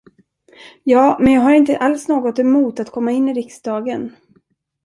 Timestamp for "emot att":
2.39-2.91